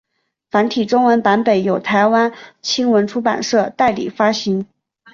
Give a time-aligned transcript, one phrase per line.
[0.49, 4.65] 繁体中文版本由台湾青文出版社代理发行。